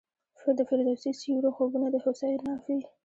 [0.57, 2.77] د فردوسي سیورو خوبونه د هوسیو نافي